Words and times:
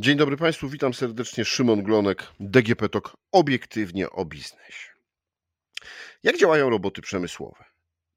Dzień 0.00 0.16
dobry 0.16 0.36
Państwu, 0.36 0.68
witam 0.68 0.94
serdecznie. 0.94 1.44
Szymon 1.44 1.82
Glonek, 1.82 2.26
DGP 2.40 2.88
TOK, 2.88 3.16
obiektywnie 3.32 4.10
o 4.10 4.24
biznesie. 4.24 4.92
Jak 6.22 6.38
działają 6.38 6.70
roboty 6.70 7.02
przemysłowe? 7.02 7.64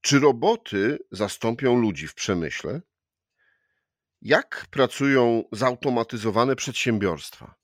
Czy 0.02 0.20
roboty 0.20 1.00
zastąpią 1.12 1.82
ludzi 1.82 2.08
w 2.08 2.14
przemyśle? 2.14 2.82
Jak 4.22 4.68
pracują 4.72 5.44
zautomatyzowane 5.52 6.56
przedsiębiorstwa? 6.56 7.56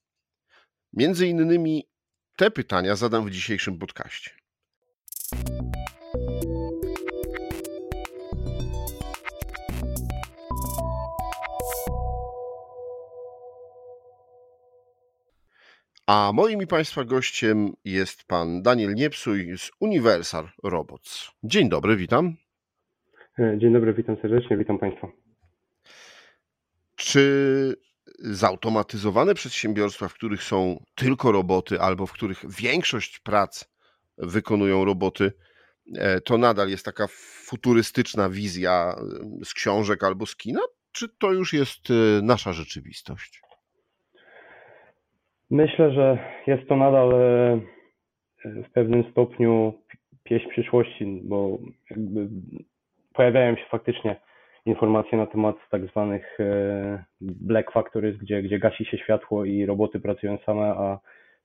Między 0.94 1.28
innymi 1.28 1.90
te 2.36 2.52
pytania 2.52 2.96
zadam 2.96 3.26
w 3.26 3.32
dzisiejszym 3.32 3.80
podcaście. 3.80 4.32
A 16.08 16.32
moim 16.34 16.62
i 16.62 16.68
Państwa 16.68 17.04
gościem 17.04 17.74
jest 17.86 18.24
pan 18.24 18.62
Daniel 18.62 18.94
Niepsuj 18.94 19.58
z 19.58 19.72
Universal 19.80 20.50
Robots. 20.64 21.32
Dzień 21.44 21.70
dobry, 21.70 21.98
witam. 21.98 22.36
E, 23.40 23.58
dzień 23.58 23.74
dobry, 23.74 23.94
witam 23.94 24.18
serdecznie, 24.22 24.58
witam 24.58 24.80
Państwa. 24.80 25.08
Czy 26.96 27.76
zautomatyzowane 28.20 29.34
przedsiębiorstwa, 29.34 30.08
w 30.08 30.14
których 30.14 30.44
są 30.44 30.84
tylko 30.96 31.32
roboty, 31.32 31.82
albo 31.82 32.08
w 32.08 32.14
których 32.14 32.52
większość 32.52 33.20
prac 33.20 33.66
wykonują 34.18 34.86
roboty, 34.86 35.32
e, 35.96 36.22
to 36.22 36.38
nadal 36.38 36.70
jest 36.70 36.86
taka 36.86 37.08
futurystyczna 37.46 38.30
wizja 38.30 38.96
e, 39.42 39.46
z 39.46 39.54
książek 39.54 40.04
albo 40.04 40.26
z 40.26 40.36
kina? 40.36 40.62
Czy 40.92 41.10
to 41.10 41.32
już 41.32 41.54
jest 41.54 41.80
nasza 42.22 42.54
rzeczywistość? 42.54 43.47
Myślę, 45.52 45.92
że 45.92 46.18
jest 46.48 46.68
to 46.70 46.76
nadal 46.76 47.14
e, 47.14 47.60
w 48.46 48.72
pewnym 48.74 49.12
stopniu 49.12 49.74
pieśń 50.24 50.50
przyszłości, 50.50 51.22
bo 51.24 51.58
jakby 51.90 52.28
pojawiają 53.14 53.56
się 53.56 53.64
faktycznie 53.70 54.16
informacje 54.66 55.18
na 55.18 55.26
temat 55.26 55.56
tak 55.72 55.88
zwanych 55.88 56.40
e, 56.40 57.04
black 57.22 57.72
factories, 57.72 58.18
gdzie, 58.18 58.42
gdzie 58.44 58.60
gasi 58.60 58.86
się 58.86 58.98
światło 58.98 59.46
i 59.46 59.66
roboty 59.66 60.00
pracują 60.00 60.38
same, 60.46 60.64
a 60.64 61.00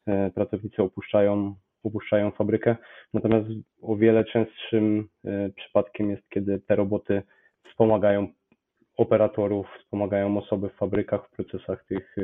e, 0.06 0.30
pracownicy 0.30 0.82
opuszczają, 0.82 1.54
opuszczają 1.84 2.30
fabrykę. 2.30 2.76
Natomiast 3.14 3.46
o 3.82 3.96
wiele 3.96 4.24
częstszym 4.24 5.08
przypadkiem 5.56 6.10
jest, 6.10 6.28
kiedy 6.28 6.60
te 6.60 6.76
roboty 6.76 7.22
wspomagają 7.70 8.28
operatorów, 8.96 9.66
wspomagają 9.80 10.38
osoby 10.38 10.68
w 10.68 10.76
fabrykach, 10.76 11.28
w 11.28 11.30
procesach 11.30 11.84
tych 11.84 12.16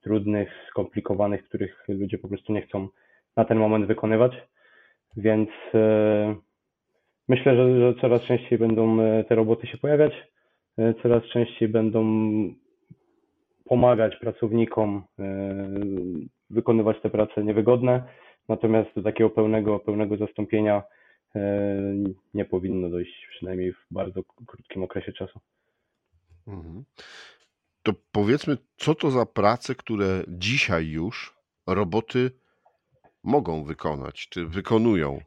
trudnych, 0.00 0.48
skomplikowanych, 0.68 1.44
których 1.44 1.84
ludzie 1.88 2.18
po 2.18 2.28
prostu 2.28 2.52
nie 2.52 2.62
chcą 2.62 2.88
na 3.36 3.44
ten 3.44 3.58
moment 3.58 3.86
wykonywać. 3.86 4.32
Więc 5.16 5.50
e, 5.74 6.36
myślę, 7.28 7.56
że, 7.56 7.80
że 7.80 8.00
coraz 8.00 8.22
częściej 8.22 8.58
będą 8.58 9.00
e, 9.00 9.24
te 9.24 9.34
roboty 9.34 9.66
się 9.66 9.78
pojawiać, 9.78 10.12
e, 10.78 10.94
coraz 11.02 11.24
częściej 11.24 11.68
będą 11.68 12.04
pomagać 13.64 14.16
pracownikom 14.16 15.02
wykonywać 16.50 16.96
te 17.02 17.10
prace 17.10 17.44
niewygodne, 17.44 18.02
natomiast 18.48 18.90
do 18.96 19.02
takiego 19.02 19.30
pełnego, 19.30 19.78
pełnego 19.78 20.16
zastąpienia 20.16 20.82
nie 22.34 22.44
powinno 22.44 22.90
dojść, 22.90 23.26
przynajmniej 23.30 23.72
w 23.72 23.86
bardzo 23.90 24.22
krótkim 24.46 24.82
okresie 24.82 25.12
czasu. 25.12 25.40
Mhm 26.46 26.84
to 27.82 27.92
powiedzmy, 28.12 28.56
co 28.76 28.94
to 28.94 29.10
za 29.10 29.26
prace, 29.26 29.74
które 29.74 30.22
dzisiaj 30.28 30.86
już 30.88 31.34
roboty 31.66 32.30
mogą 33.24 33.64
wykonać, 33.64 34.28
czy 34.28 34.46
wykonują? 34.46 35.20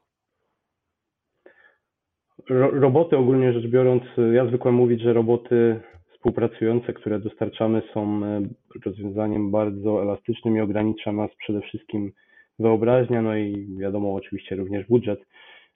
Roboty 2.49 3.17
ogólnie 3.17 3.53
rzecz 3.53 3.67
biorąc, 3.67 4.03
ja 4.33 4.45
zwykłem 4.47 4.75
mówić, 4.75 5.01
że 5.01 5.13
roboty 5.13 5.81
współpracujące, 6.13 6.93
które 6.93 7.19
dostarczamy, 7.19 7.81
są 7.93 8.25
e, 8.25 8.41
rozwiązaniem 8.85 9.51
bardzo 9.51 10.01
elastycznym 10.01 10.57
i 10.57 10.61
ogranicza 10.61 11.11
nas 11.11 11.31
przede 11.39 11.61
wszystkim 11.61 12.11
wyobraźnia, 12.59 13.21
no 13.21 13.35
i 13.37 13.67
wiadomo, 13.79 14.13
oczywiście 14.13 14.55
również 14.55 14.87
budżet. 14.87 15.19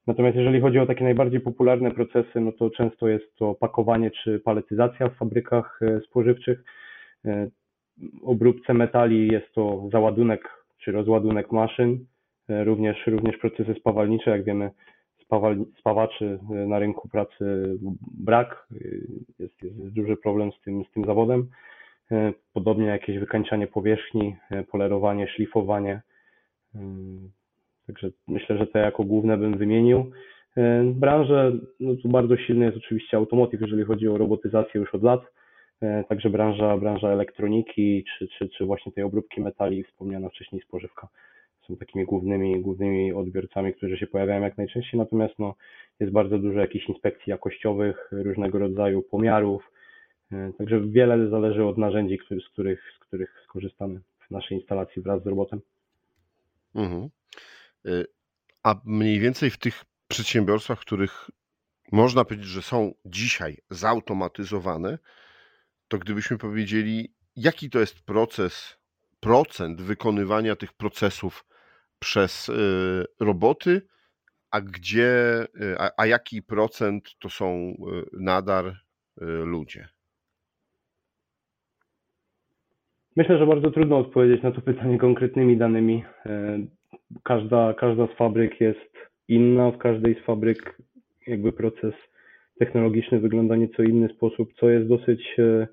Natomiast 0.08 0.38
jeżeli 0.38 0.62
chodzi 0.62 0.80
o 0.80 0.86
takie 0.86 1.04
najbardziej 1.04 1.40
popularne 1.40 1.92
procesy, 1.92 2.42
no 2.42 2.52
to 2.52 2.70
często 2.70 3.08
jest 3.08 3.36
to 3.36 3.56
pakowanie 3.56 4.12
czy 4.12 4.40
paletyzacja 4.40 5.10
w 5.10 5.16
fabrykach 5.16 5.80
e, 5.82 6.02
spożywczych. 6.02 6.64
E, 7.26 7.48
obróbce 8.24 8.74
metali 8.74 9.28
jest 9.28 9.54
to 9.54 9.90
załadunek 9.92 10.50
czy 10.78 10.92
rozładunek 10.92 11.52
maszyn, 11.52 12.06
e, 12.50 12.64
również, 12.64 13.08
również 13.08 13.38
procesy 13.38 13.76
spawalnicze, 13.80 14.32
jak 14.32 14.44
wiemy, 14.44 14.72
spawal, 15.24 15.66
spawaczy 15.80 16.40
na 16.50 16.80
rynku 16.80 17.10
pracy 17.10 17.76
brak, 18.12 18.68
jest, 19.40 19.64
jest 19.64 19.94
duży 19.94 20.18
problem 20.18 20.52
z 20.52 20.62
tym, 20.62 20.84
z 20.86 20.92
tym 20.92 21.06
zawodem. 21.06 21.50
Podobnie 22.54 22.86
jakieś 22.86 23.20
wykańczanie 23.20 23.68
powierzchni, 23.68 24.36
polerowanie, 24.72 25.28
szlifowanie, 25.28 26.02
Także 27.88 28.10
myślę, 28.28 28.58
że 28.58 28.68
te 28.68 28.80
jako 28.80 29.04
główne 29.04 29.38
bym 29.38 29.58
wymienił. 29.58 30.12
E, 30.58 30.84
branże, 30.84 31.52
no 31.80 31.96
tu 31.96 32.10
bardzo 32.10 32.38
silny 32.38 32.66
jest 32.66 32.78
oczywiście 32.78 33.18
automotive, 33.18 33.62
jeżeli 33.62 33.84
chodzi 33.84 34.08
o 34.08 34.18
robotyzację 34.18 34.82
już 34.82 34.96
od 34.96 35.04
lat. 35.04 35.22
E, 35.82 36.04
także 36.04 36.30
branża, 36.30 36.78
branża 36.78 37.10
elektroniki, 37.10 38.06
czy, 38.18 38.28
czy, 38.28 38.50
czy 38.50 38.66
właśnie 38.66 38.92
tej 38.92 39.04
obróbki 39.04 39.42
metali, 39.42 39.84
wspomniana 39.84 40.30
wcześniej 40.30 40.62
spożywka, 40.62 41.08
są 41.68 41.76
takimi 41.76 42.06
głównymi, 42.06 42.62
głównymi 42.62 43.14
odbiorcami, 43.14 43.74
którzy 43.74 43.98
się 43.98 44.08
pojawiają 44.08 44.42
jak 44.42 44.58
najczęściej. 44.58 45.00
Natomiast 45.00 45.40
no, 45.40 45.56
jest 46.00 46.14
bardzo 46.14 46.40
dużo 46.40 46.60
jakichś 46.60 46.90
inspekcji 46.90 47.32
jakościowych, 47.32 48.10
różnego 48.12 48.60
rodzaju 48.60 49.02
pomiarów. 49.02 49.72
E, 50.32 50.52
także 50.58 50.82
wiele 50.82 51.30
zależy 51.30 51.66
od 51.66 51.78
narzędzi, 51.78 52.18
z 52.18 52.50
których, 52.50 52.84
z 52.96 53.00
których 53.00 53.42
skorzystamy 53.44 54.00
w 54.28 54.32
naszej 54.32 54.58
instalacji 54.58 55.02
wraz 55.02 55.24
z 55.24 55.28
robotem. 55.28 55.62
Mhm. 56.76 57.10
Y, 57.86 58.06
a 58.64 58.76
mniej 58.86 59.20
więcej 59.20 59.50
w 59.50 59.58
tych 59.58 59.86
przedsiębiorstwach, 60.08 60.80
których 60.80 61.30
można 61.92 62.26
powiedzieć, 62.26 62.48
że 62.48 62.62
są 62.62 62.94
dzisiaj 63.06 63.58
zautomatyzowane, 63.70 64.98
to 65.88 65.98
gdybyśmy 65.98 66.38
powiedzieli, 66.38 67.14
jaki 67.36 67.70
to 67.70 67.80
jest 67.80 68.06
proces, 68.06 68.78
procent 69.20 69.82
wykonywania 69.82 70.56
tych 70.56 70.74
procesów 70.74 71.46
przez 72.00 72.50
y, 72.50 73.06
roboty, 73.20 73.82
a 74.52 74.62
gdzie, 74.62 75.44
y, 75.62 75.76
a, 75.80 75.92
a 75.98 76.06
jaki 76.06 76.42
procent 76.42 77.16
to 77.20 77.30
są 77.30 77.76
nadal 78.14 78.76
ludzie? 79.44 79.90
Myślę, 83.16 83.38
że 83.38 83.48
bardzo 83.48 83.72
trudno 83.72 83.98
odpowiedzieć 83.98 84.44
na 84.44 84.52
to 84.52 84.62
pytanie 84.62 84.98
konkretnymi 84.98 85.58
danymi 85.58 86.04
każda, 87.24 87.74
każda 87.74 88.08
z 88.08 88.18
fabryk 88.18 88.62
jest 88.62 88.94
inna, 89.28 89.72
w 89.72 89.78
każdej 89.78 90.16
z 90.16 90.26
fabryk 90.26 90.78
jakby 91.28 91.52
proces 91.52 91.94
technologiczny 92.60 93.20
wygląda 93.20 93.56
nieco 93.56 93.84
inny 93.84 94.10
sposób, 94.10 94.54
co 94.60 94.70
jest 94.70 94.88
dosyć 94.88 95.40
e, 95.40 95.68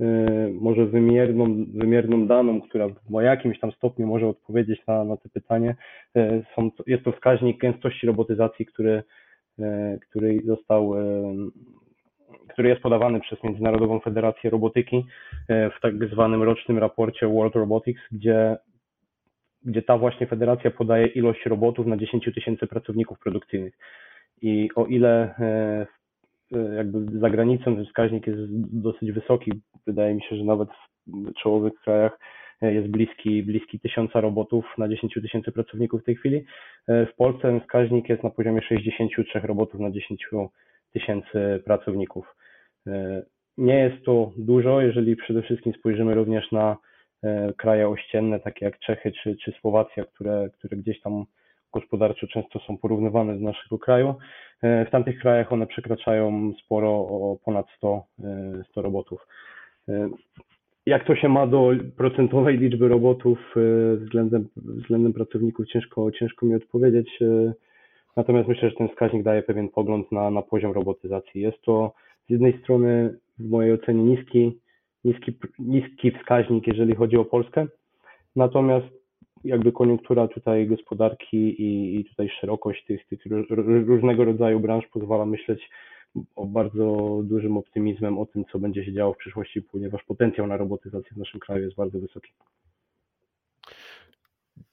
e, 0.00 0.48
może 0.60 0.86
wymierną, 0.86 1.64
wymierną 1.74 2.26
daną, 2.26 2.60
która 2.60 2.88
w 2.88 3.22
jakimś 3.22 3.60
tam 3.60 3.72
stopniu 3.72 4.06
może 4.06 4.28
odpowiedzieć 4.28 4.86
na, 4.86 5.04
na 5.04 5.16
to 5.16 5.28
pytanie. 5.28 5.76
E, 6.16 6.42
są, 6.56 6.70
jest 6.86 7.04
to 7.04 7.12
wskaźnik 7.12 7.58
gęstości 7.58 8.06
robotyzacji, 8.06 8.66
który, 8.66 9.02
który 10.00 10.40
został 10.46 10.94
który 12.48 12.68
jest 12.68 12.82
podawany 12.82 13.20
przez 13.20 13.42
Międzynarodową 13.42 14.00
Federację 14.00 14.50
Robotyki 14.50 15.06
w 15.48 15.80
tak 15.82 16.08
zwanym 16.12 16.42
rocznym 16.42 16.78
raporcie 16.78 17.28
World 17.28 17.54
Robotics, 17.54 18.00
gdzie 18.12 18.56
gdzie 19.64 19.82
ta 19.82 19.98
właśnie 19.98 20.26
federacja 20.26 20.70
podaje 20.70 21.06
ilość 21.06 21.46
robotów 21.46 21.86
na 21.86 21.96
10 21.96 22.30
tysięcy 22.34 22.66
pracowników 22.66 23.18
produkcyjnych. 23.18 23.74
I 24.42 24.70
o 24.74 24.86
ile 24.86 25.34
e, 25.38 25.86
e, 26.52 26.74
jakby 26.74 27.18
za 27.18 27.30
granicą 27.30 27.76
ten 27.76 27.84
wskaźnik 27.84 28.26
jest 28.26 28.40
dosyć 28.82 29.12
wysoki, 29.12 29.52
wydaje 29.86 30.14
mi 30.14 30.22
się, 30.22 30.36
że 30.36 30.44
nawet 30.44 30.68
w 31.06 31.34
czołowych 31.42 31.72
krajach 31.84 32.18
e, 32.62 32.74
jest 32.74 32.88
bliski, 32.88 33.42
bliski 33.42 33.80
tysiąca 33.80 34.20
robotów 34.20 34.64
na 34.78 34.88
10 34.88 35.14
tysięcy 35.14 35.52
pracowników 35.52 36.02
w 36.02 36.04
tej 36.04 36.16
chwili. 36.16 36.44
W 36.88 37.14
Polsce 37.16 37.42
ten 37.42 37.60
wskaźnik 37.60 38.08
jest 38.08 38.22
na 38.22 38.30
poziomie 38.30 38.62
63 38.62 39.40
robotów 39.40 39.80
na 39.80 39.90
10 39.90 40.28
tysięcy 40.92 41.62
pracowników. 41.64 42.36
Nie 43.58 43.74
jest 43.74 44.04
to 44.04 44.32
dużo, 44.36 44.80
jeżeli 44.80 45.16
przede 45.16 45.42
wszystkim 45.42 45.72
spojrzymy 45.72 46.14
również 46.14 46.52
na 46.52 46.76
kraje 47.56 47.88
ościenne, 47.88 48.40
takie 48.40 48.64
jak 48.64 48.78
Czechy 48.78 49.12
czy, 49.12 49.36
czy 49.36 49.52
Słowacja, 49.60 50.04
które, 50.04 50.50
które 50.58 50.76
gdzieś 50.76 51.00
tam 51.00 51.24
gospodarczo 51.72 52.26
często 52.26 52.58
są 52.58 52.78
porównywane 52.78 53.34
do 53.34 53.44
naszego 53.44 53.78
kraju. 53.78 54.14
E, 54.62 54.84
w 54.84 54.90
tamtych 54.90 55.18
krajach 55.18 55.52
one 55.52 55.66
przekraczają 55.66 56.52
sporo 56.64 56.90
o 56.90 57.36
ponad 57.44 57.66
100, 57.76 58.02
100 58.70 58.80
e, 58.80 58.82
robotów. 58.82 59.26
jak 60.86 61.06
to 61.06 61.16
się 61.16 61.28
ma 61.28 61.46
do 61.46 61.70
procentowej 61.96 62.58
liczby 62.58 62.88
robotów 62.88 63.54
względem, 63.96 64.48
względem 64.56 65.12
pracowników, 65.12 65.66
ciężko, 65.66 66.12
ciężko 66.12 66.46
mi 66.46 66.54
odpowiedzieć. 66.54 67.18
Natomiast 68.16 68.48
myślę, 68.48 68.70
że 68.70 68.76
ten 68.76 68.88
wskaźnik 68.88 69.22
daje 69.22 69.42
pewien 69.42 69.68
pogląd 69.68 70.12
na, 70.12 70.30
na 70.30 70.42
poziom 70.42 70.72
robotyzacji. 70.72 71.40
Jest 71.40 71.62
to 71.62 71.94
z 72.26 72.30
jednej 72.30 72.58
strony 72.62 73.18
w 73.38 73.50
mojej 73.50 73.72
ocenie 73.72 74.02
niski, 74.02 74.58
niski, 75.04 75.38
niski 75.58 76.10
wskaźnik, 76.10 76.66
jeżeli 76.66 76.94
chodzi 76.94 77.16
o 77.16 77.24
Polskę, 77.24 77.66
natomiast 78.36 78.86
jakby 79.44 79.72
koniunktura 79.72 80.28
tutaj 80.28 80.66
gospodarki 80.66 81.36
i, 81.36 82.00
i 82.00 82.04
tutaj 82.04 82.28
szerokość 82.40 82.84
tych, 82.84 83.06
tych 83.06 83.20
różnego 83.86 84.24
rodzaju 84.24 84.60
branż 84.60 84.86
pozwala 84.86 85.26
myśleć 85.26 85.70
o 86.36 86.46
bardzo 86.46 87.20
dużym 87.24 87.56
optymizmem 87.56 88.18
o 88.18 88.26
tym, 88.26 88.44
co 88.52 88.58
będzie 88.58 88.84
się 88.84 88.92
działo 88.92 89.14
w 89.14 89.16
przyszłości, 89.16 89.62
ponieważ 89.62 90.04
potencjał 90.04 90.46
na 90.46 90.56
robotyzację 90.56 91.10
w 91.12 91.16
naszym 91.16 91.40
kraju 91.40 91.64
jest 91.64 91.76
bardzo 91.76 91.98
wysoki. 91.98 92.32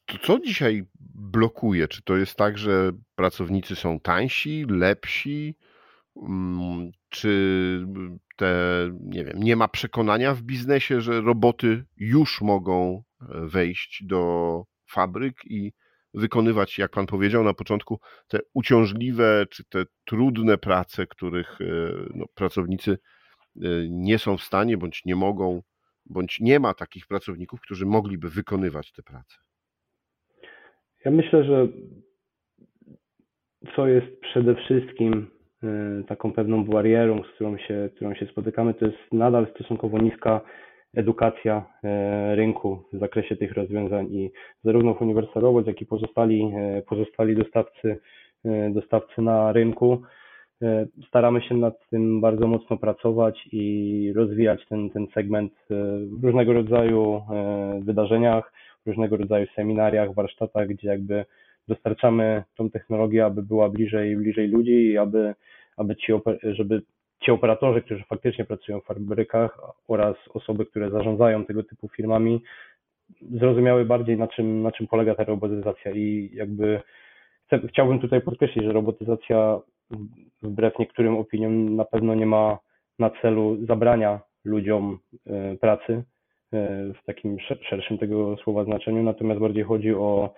To 0.05 0.17
co 0.17 0.39
dzisiaj 0.39 0.83
blokuje? 1.15 1.87
Czy 1.87 2.01
to 2.01 2.17
jest 2.17 2.35
tak, 2.35 2.57
że 2.57 2.91
pracownicy 3.15 3.75
są 3.75 3.99
tańsi, 3.99 4.65
lepsi? 4.69 5.55
Czy 7.09 7.85
te, 8.38 8.56
nie 9.01 9.25
wiem, 9.25 9.39
nie 9.39 9.56
ma 9.56 9.67
przekonania 9.67 10.33
w 10.33 10.41
biznesie, 10.41 11.01
że 11.01 11.21
roboty 11.21 11.85
już 11.97 12.41
mogą 12.41 13.03
e, 13.21 13.25
wejść 13.45 14.03
do 14.06 14.63
fabryk 14.89 15.35
i 15.45 15.73
wykonywać, 16.13 16.77
jak 16.77 16.91
pan 16.91 17.06
powiedział 17.06 17.44
na 17.44 17.53
początku, 17.53 18.00
te 18.27 18.39
uciążliwe 18.53 19.45
czy 19.50 19.63
te 19.63 19.83
trudne 20.06 20.57
prace, 20.57 21.07
których 21.07 21.61
e, 21.61 21.65
no, 22.15 22.25
pracownicy 22.35 22.91
e, 22.91 23.67
nie 23.89 24.19
są 24.19 24.38
w 24.38 24.44
stanie 24.44 24.77
bądź 24.77 25.06
nie 25.06 25.15
mogą, 25.15 25.61
bądź 26.06 26.39
nie 26.39 26.59
ma 26.59 26.73
takich 26.73 27.07
pracowników, 27.07 27.61
którzy 27.61 27.85
mogliby 27.85 28.29
wykonywać 28.29 28.91
te 28.91 29.03
prace? 29.03 29.35
Ja 31.06 31.11
myślę, 31.11 31.44
że 31.44 31.67
co 33.75 33.88
jest 33.88 34.21
przede 34.21 34.56
wszystkim 34.56 35.38
taką 36.07 36.33
pewną 36.33 36.65
barierą, 36.65 37.23
z 37.23 37.35
którą 37.35 37.57
się, 37.57 37.89
którą 37.95 38.13
się 38.13 38.25
spotykamy, 38.25 38.73
to 38.73 38.85
jest 38.85 38.97
nadal 39.11 39.47
stosunkowo 39.56 39.97
niska 39.97 40.41
edukacja 40.95 41.65
y, 42.31 42.35
rynku 42.35 42.83
w 42.94 43.00
zakresie 43.00 43.35
tych 43.35 43.53
rozwiązań 43.53 44.07
i 44.11 44.31
zarówno 44.63 44.94
w 44.94 45.01
Uniwersal 45.01 45.44
Robots, 45.44 45.67
jak 45.67 45.81
i 45.81 45.85
pozostali, 45.85 46.51
y, 46.77 46.81
pozostali 46.81 47.35
dostawcy, 47.35 48.00
dostawcy 48.69 49.21
na 49.21 49.51
rynku 49.51 50.01
staramy 51.07 51.41
się 51.41 51.56
nad 51.56 51.89
tym 51.89 52.21
bardzo 52.21 52.47
mocno 52.47 52.77
pracować 52.77 53.50
i 53.51 54.13
rozwijać 54.15 54.65
ten, 54.69 54.89
ten 54.89 55.07
segment 55.13 55.53
w 56.19 56.23
różnego 56.23 56.53
rodzaju 56.53 57.21
wydarzeniach, 57.81 58.53
różnego 58.85 59.17
rodzaju 59.17 59.47
seminariach, 59.56 60.13
warsztatach, 60.13 60.67
gdzie 60.67 60.88
jakby 60.88 61.25
dostarczamy 61.69 62.44
tą 62.56 62.69
technologię, 62.69 63.25
aby 63.25 63.44
była 63.44 63.69
bliżej, 63.69 64.18
bliżej 64.18 64.48
ludzi 64.48 64.92
i 64.92 64.98
aby, 64.98 65.36
aby 65.77 65.95
ci, 65.95 66.13
żeby 66.44 66.81
ci 67.19 67.31
operatorzy, 67.31 67.81
którzy 67.81 68.04
faktycznie 68.04 68.45
pracują 68.45 68.80
w 68.80 68.86
fabrykach 68.86 69.60
oraz 69.88 70.16
osoby, 70.33 70.66
które 70.66 70.89
zarządzają 70.89 71.45
tego 71.45 71.63
typu 71.63 71.88
firmami, 71.88 72.44
zrozumiały 73.31 73.86
bardziej 73.86 74.18
na 74.18 74.27
czym, 74.27 74.62
na 74.62 74.71
czym 74.71 74.88
polega 74.88 75.16
ta 75.16 75.24
robotyzacja. 75.24 75.92
I 75.92 76.30
jakby 76.33 76.81
chcę, 77.45 77.60
chciałbym 77.68 78.00
tutaj 78.00 78.21
podkreślić, 78.21 78.66
że 78.66 78.74
robotyzacja 78.74 79.60
wbrew 80.42 80.80
niektórym 80.80 81.18
opiniom 81.18 81.75
na 81.75 81.86
pewno 81.86 82.16
nie 82.16 82.25
ma 82.25 82.57
na 83.00 83.10
celu 83.21 83.66
zabrania 83.66 84.19
ludziom 84.45 85.00
e, 85.27 85.56
pracy, 85.57 86.04
E, 86.54 86.94
w 86.94 87.06
takim 87.06 87.38
szerszym 87.69 87.98
tego 87.98 88.38
słowa 88.44 88.63
znaczeniu, 88.63 89.04
natomiast 89.04 89.39
bardziej 89.39 89.63
chodzi 89.63 89.94
o, 89.94 90.33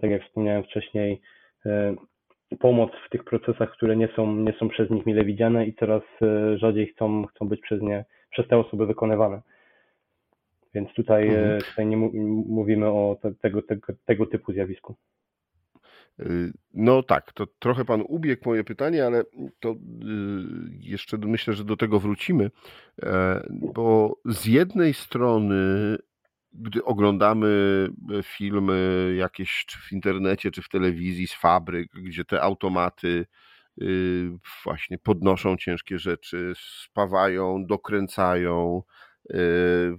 tak 0.00 0.10
jak 0.10 0.22
wspomniałem 0.22 0.62
wcześniej, 0.64 1.20
e, 1.66 1.94
pomoc 2.58 2.90
w 3.06 3.10
tych 3.10 3.24
procesach, 3.24 3.72
które 3.72 3.96
nie 3.96 4.08
są, 4.16 4.36
nie 4.36 4.52
są 4.52 4.68
przez 4.68 4.90
nich 4.90 5.06
mile 5.06 5.24
widziane 5.24 5.66
i 5.66 5.74
coraz 5.74 6.02
rzadziej 6.56 6.86
chcą, 6.86 7.26
chcą 7.26 7.48
być 7.48 7.60
przez 7.60 7.82
nie, 7.82 8.04
przez 8.30 8.48
te 8.48 8.56
osoby 8.56 8.86
wykonywane. 8.86 9.42
Więc 10.74 10.92
tutaj, 10.92 11.28
mhm. 11.28 11.60
tutaj 11.60 11.86
nie 11.86 11.96
mówimy 11.96 12.86
o 12.86 13.16
te, 13.22 13.34
tego, 13.34 13.62
tego, 13.62 13.92
tego 14.06 14.26
typu 14.26 14.52
zjawisku. 14.52 14.96
No 16.74 17.02
tak, 17.02 17.32
to 17.32 17.46
trochę 17.58 17.84
pan 17.84 18.02
ubiegł 18.08 18.48
moje 18.48 18.64
pytanie, 18.64 19.06
ale 19.06 19.24
to 19.60 19.74
jeszcze 20.80 21.18
myślę, 21.18 21.54
że 21.54 21.64
do 21.64 21.76
tego 21.76 22.00
wrócimy, 22.00 22.50
e, 23.02 23.42
bo 23.50 24.16
z 24.24 24.46
jednej 24.46 24.94
strony, 24.94 25.96
gdy 26.58 26.84
oglądamy 26.84 27.88
filmy 28.22 29.14
jakieś 29.18 29.64
czy 29.66 29.78
w 29.78 29.92
internecie, 29.92 30.50
czy 30.50 30.62
w 30.62 30.68
telewizji 30.68 31.26
z 31.26 31.34
fabryk, 31.34 31.92
gdzie 31.92 32.24
te 32.24 32.42
automaty 32.42 33.26
y, 33.82 34.30
właśnie 34.64 34.98
podnoszą 34.98 35.56
ciężkie 35.56 35.98
rzeczy, 35.98 36.52
spawają, 36.82 37.66
dokręcają, 37.66 38.82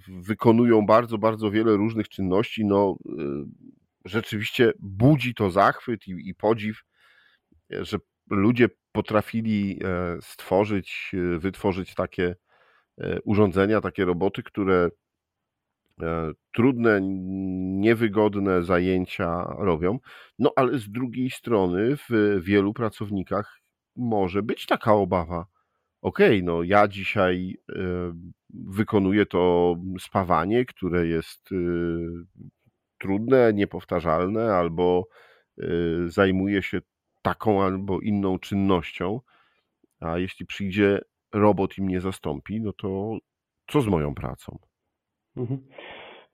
wykonują 0.08 0.86
bardzo, 0.86 1.18
bardzo 1.18 1.52
wiele 1.52 1.78
różnych 1.78 2.10
czynności, 2.10 2.66
no 2.66 2.98
rzeczywiście 4.06 4.74
budzi 4.80 5.34
to 5.34 5.52
zachwyt 5.52 6.08
i, 6.08 6.30
i 6.30 6.36
podziw, 6.36 6.84
że 7.70 7.98
ludzie 8.30 8.70
potrafili 8.92 9.80
e, 9.84 10.18
stworzyć, 10.22 11.12
e, 11.14 11.40
wytworzyć 11.40 11.96
takie 11.96 12.36
e, 12.98 13.22
urządzenia, 13.22 13.82
takie 13.82 14.06
roboty, 14.06 14.44
które 14.44 14.90
trudne, 16.54 17.00
niewygodne 17.80 18.64
zajęcia 18.64 19.44
robią. 19.58 20.00
No 20.40 20.52
ale 20.56 20.78
z 20.78 20.90
drugiej 20.90 21.30
strony 21.30 21.98
w 22.10 22.40
wielu 22.42 22.74
pracownikach 22.74 23.60
może 23.96 24.44
być 24.44 24.66
taka 24.66 24.94
obawa. 24.94 25.46
Okej, 26.02 26.38
okay, 26.38 26.44
no 26.44 26.64
ja 26.64 26.88
dzisiaj 26.88 27.58
wykonuję 28.50 29.26
to 29.26 29.76
spawanie, 30.00 30.66
które 30.66 31.08
jest 31.08 31.50
trudne, 32.98 33.54
niepowtarzalne, 33.54 34.54
albo 34.54 35.08
zajmuje 36.08 36.64
się 36.64 36.82
taką 37.22 37.64
albo 37.64 38.00
inną 38.00 38.40
czynnością, 38.40 39.20
a 40.00 40.18
jeśli 40.18 40.46
przyjdzie 40.46 41.02
robot 41.34 41.78
i 41.78 41.82
mnie 41.82 42.02
zastąpi, 42.02 42.62
no 42.62 42.74
to 42.74 43.18
co 43.68 43.82
z 43.82 43.88
moją 43.88 44.16
pracą? 44.16 44.60
Mhm. 45.40 45.60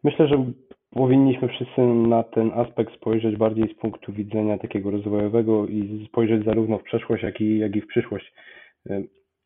Myślę, 0.03 0.27
że 0.27 0.45
powinniśmy 0.89 1.47
wszyscy 1.47 1.81
na 1.81 2.24
ten 2.24 2.51
aspekt 2.53 2.95
spojrzeć 2.95 3.38
bardziej 3.38 3.69
z 3.69 3.74
punktu 3.74 4.13
widzenia 4.13 4.57
takiego 4.57 4.91
rozwojowego 4.91 5.67
i 5.67 6.05
spojrzeć 6.07 6.45
zarówno 6.45 6.77
w 6.77 6.83
przeszłość, 6.83 7.24
jak 7.24 7.41
i, 7.41 7.57
jak 7.57 7.75
i 7.75 7.81
w 7.81 7.88
przyszłość. 7.88 8.33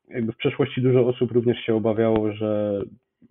Jakby 0.09 0.31
w 0.31 0.37
przeszłości 0.37 0.81
dużo 0.81 1.07
osób 1.07 1.31
również 1.31 1.57
się 1.57 1.75
obawiało, 1.75 2.31
że 2.31 2.81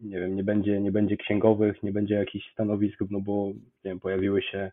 nie 0.02 0.20
wiem, 0.20 0.36
nie 0.36 0.44
będzie, 0.44 0.80
nie 0.80 0.92
będzie 0.92 1.16
księgowych, 1.16 1.82
nie 1.82 1.92
będzie 1.92 2.14
jakichś 2.14 2.52
stanowisk, 2.52 3.00
no 3.10 3.20
bo 3.20 3.46
nie 3.84 3.90
wiem, 3.90 4.00
pojawiły 4.00 4.42
się 4.42 4.70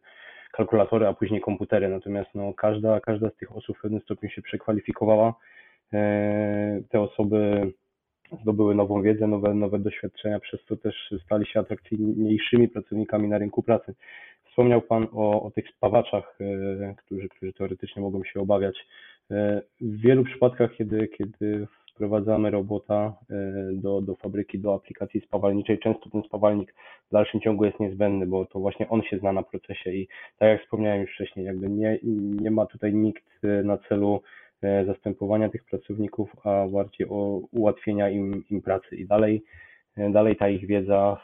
kalkulatory, 0.52 1.08
a 1.08 1.14
później 1.14 1.42
komputery, 1.42 1.90
natomiast 1.90 2.30
no, 2.36 2.54
każda, 2.54 3.00
każda 3.00 3.30
z 3.30 3.36
tych 3.36 3.56
osób 3.56 3.78
w 3.78 3.82
pewnym 3.82 4.02
stopniu 4.02 4.30
się 4.30 4.42
przekwalifikowała. 4.42 5.34
E, 5.94 6.82
te 6.90 7.02
osoby 7.02 7.72
zdobyły 8.42 8.76
nową 8.76 9.02
wiedzę, 9.02 9.28
nowe, 9.28 9.54
nowe 9.54 9.80
doświadczenia, 9.80 10.40
przez 10.40 10.66
to 10.66 10.78
też 10.78 11.14
stali 11.26 11.46
się 11.46 11.60
atrakcyjniejszymi 11.60 12.68
pracownikami 12.68 13.28
na 13.28 13.38
rynku 13.38 13.64
pracy. 13.64 13.96
Wspomniał 14.50 14.82
Pan 14.82 15.08
o, 15.14 15.44
o 15.44 15.52
tych 15.52 15.70
spawaczach, 15.70 16.38
e, 16.42 16.96
którzy, 16.98 17.30
którzy 17.30 17.54
teoretycznie 17.54 18.02
mogą 18.02 18.24
się 18.24 18.40
obawiać. 18.40 18.88
E, 19.32 19.62
w 19.82 20.02
wielu 20.02 20.24
przypadkach, 20.24 20.76
kiedy, 20.78 21.08
kiedy 21.08 21.68
wprowadzamy 21.92 22.52
robota 22.52 23.14
e, 23.30 23.36
do, 23.74 24.02
do 24.02 24.16
fabryki, 24.16 24.60
do 24.60 24.74
aplikacji 24.74 25.22
spawalniczej. 25.22 25.80
Często 25.80 26.10
ten 26.10 26.24
spawalnik 26.24 26.74
w 27.10 27.12
dalszym 27.12 27.42
ciągu 27.42 27.66
jest 27.66 27.80
niezbędny, 27.80 28.28
bo 28.28 28.46
to 28.46 28.60
właśnie 28.60 28.90
on 28.90 29.02
się 29.02 29.18
zna 29.18 29.34
na 29.34 29.44
procesie 29.44 29.92
i 29.92 30.08
tak 30.40 30.50
jak 30.50 30.62
wspomniałem 30.62 31.02
już 31.02 31.12
wcześniej, 31.12 31.46
jakby 31.46 31.70
nie, 31.70 32.00
nie 32.42 32.52
ma 32.52 32.66
tutaj 32.66 32.94
nikt 32.94 33.26
na 33.64 33.78
celu 33.78 34.22
zastępowania 34.86 35.50
tych 35.50 35.64
pracowników, 35.64 36.32
a 36.44 36.68
bardziej 36.68 37.08
o 37.10 37.42
ułatwienia 37.52 38.10
im, 38.10 38.44
im 38.50 38.62
pracy. 38.62 38.96
I 38.96 39.08
dalej, 39.08 39.44
dalej 39.98 40.36
ta 40.36 40.50
ich 40.50 40.68
wiedza 40.68 41.22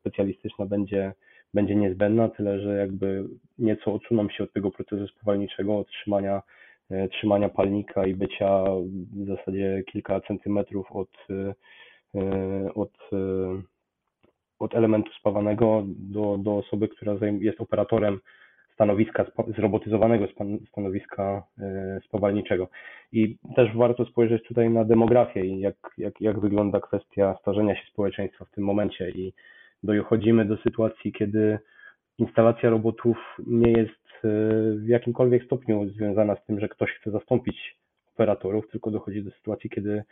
specjalistyczna 0.00 0.66
będzie, 0.66 1.12
będzie 1.54 1.74
niezbędna, 1.74 2.28
tyle 2.28 2.60
że 2.60 2.76
jakby 2.76 3.24
nieco 3.58 3.94
odsuną 3.94 4.28
się 4.28 4.44
od 4.44 4.52
tego 4.52 4.70
procesu 4.70 5.08
spawalniczego, 5.08 5.78
od 5.78 5.88
trzymania 5.88 6.42
E, 6.90 7.08
trzymania 7.08 7.48
palnika 7.48 8.06
i 8.06 8.14
bycia 8.14 8.64
w 9.12 9.26
zasadzie 9.26 9.82
kilka 9.92 10.20
centymetrów 10.20 10.92
od, 10.92 11.10
e, 11.30 12.74
od, 12.74 12.92
e, 13.12 13.16
od 14.58 14.74
elementu 14.74 15.12
spawanego 15.12 15.84
do, 15.86 16.38
do 16.38 16.56
osoby, 16.56 16.88
która 16.88 17.12
jest 17.40 17.60
operatorem 17.60 18.20
stanowiska, 18.76 19.24
zrobotyzowanego 19.56 20.26
stanowiska 20.68 21.42
spowalniczego. 22.04 22.68
I 23.12 23.36
też 23.56 23.76
warto 23.76 24.04
spojrzeć 24.04 24.42
tutaj 24.42 24.70
na 24.70 24.84
demografię 24.84 25.46
i 25.46 25.60
jak, 25.60 25.76
jak, 25.98 26.20
jak 26.20 26.40
wygląda 26.40 26.80
kwestia 26.80 27.36
starzenia 27.40 27.76
się 27.76 27.86
społeczeństwa 27.92 28.44
w 28.44 28.50
tym 28.50 28.64
momencie 28.64 29.10
i 29.10 29.32
dochodzimy 29.82 30.44
do 30.44 30.56
sytuacji, 30.56 31.12
kiedy 31.12 31.58
instalacja 32.18 32.70
robotów 32.70 33.16
nie 33.46 33.72
jest 33.72 34.06
w 34.76 34.88
jakimkolwiek 34.88 35.44
stopniu 35.44 35.88
związana 35.88 36.36
z 36.36 36.44
tym, 36.46 36.60
że 36.60 36.68
ktoś 36.68 36.90
chce 36.90 37.10
zastąpić 37.10 37.76
operatorów, 38.14 38.68
tylko 38.70 38.90
dochodzi 38.90 39.22
do 39.24 39.30
sytuacji, 39.30 39.70
kiedy, 39.70 40.02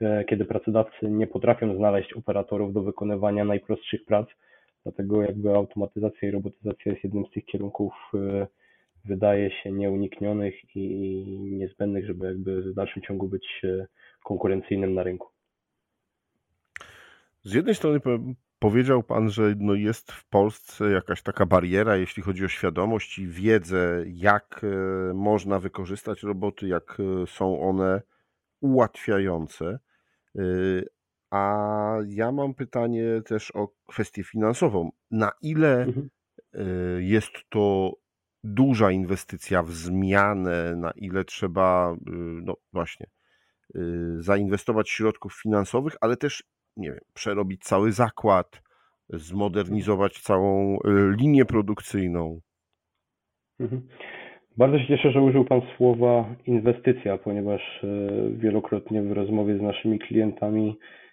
e, 0.00 0.24
kiedy 0.24 0.44
pracodawcy 0.44 1.10
nie 1.10 1.26
potrafią 1.26 1.76
znaleźć 1.76 2.12
operatorów 2.12 2.72
do 2.72 2.82
wykonywania 2.82 3.44
najprostszych 3.44 4.04
prac. 4.04 4.28
Dlatego 4.88 5.22
jakby 5.22 5.54
automatyzacja 5.54 6.28
i 6.28 6.30
robotyzacja 6.30 6.92
jest 6.92 7.04
jednym 7.04 7.26
z 7.26 7.30
tych 7.30 7.44
kierunków, 7.44 7.92
e, 8.14 8.46
wydaje 9.04 9.50
się 9.50 9.72
nieuniknionych 9.72 10.76
i 10.76 11.26
niezbędnych, 11.52 12.06
żeby 12.06 12.26
jakby 12.26 12.62
w 12.62 12.74
dalszym 12.74 13.02
ciągu 13.02 13.28
być 13.28 13.46
e, 13.64 13.86
konkurencyjnym 14.24 14.94
na 14.94 15.02
rynku. 15.02 15.28
Z 17.42 17.54
jednej 17.54 17.74
strony 17.74 18.00
Powiedział 18.58 19.02
Pan, 19.02 19.30
że 19.30 19.54
no 19.58 19.74
jest 19.74 20.12
w 20.12 20.28
Polsce 20.28 20.90
jakaś 20.90 21.22
taka 21.22 21.46
bariera, 21.46 21.96
jeśli 21.96 22.22
chodzi 22.22 22.44
o 22.44 22.48
świadomość 22.48 23.18
i 23.18 23.26
wiedzę, 23.26 24.04
jak 24.06 24.60
e, 24.64 25.14
można 25.14 25.58
wykorzystać 25.58 26.22
roboty, 26.22 26.68
jak 26.68 26.98
są 27.26 27.60
one 27.60 28.02
ułatwiające. 28.60 29.78
A 31.30 31.96
ja 32.08 32.32
mam 32.32 32.54
pytanie 32.54 33.04
też 33.26 33.50
o 33.54 33.68
kwestię 33.86 34.24
finansową. 34.24 34.90
Na 35.10 35.30
ile 35.42 35.82
mhm. 35.82 36.08
jest 36.98 37.32
to 37.48 37.92
duża 38.44 38.90
inwestycja 38.90 39.62
w 39.62 39.70
zmianę, 39.70 40.76
na 40.76 40.90
ile 40.90 41.24
trzeba, 41.24 41.96
no 42.42 42.54
właśnie, 42.72 43.06
zainwestować 44.18 44.90
środków 44.90 45.34
finansowych, 45.42 45.96
ale 46.00 46.16
też 46.16 46.44
nie 46.78 46.90
wiem, 46.90 47.00
przerobić 47.14 47.62
cały 47.62 47.92
zakład, 47.92 48.62
zmodernizować 49.08 50.20
całą 50.20 50.76
y, 50.76 50.78
linię 51.18 51.44
produkcyjną. 51.44 52.40
Mhm. 53.60 53.88
Bardzo 54.56 54.78
się 54.78 54.86
cieszę, 54.86 55.12
że 55.12 55.20
użył 55.20 55.44
Pan 55.44 55.60
słowa 55.76 56.34
inwestycja, 56.46 57.18
ponieważ 57.18 57.84
y, 57.84 58.36
wielokrotnie 58.36 59.02
w 59.02 59.12
rozmowie 59.12 59.58
z 59.58 59.62
naszymi 59.62 59.98
klientami 59.98 60.70
y, 60.70 61.07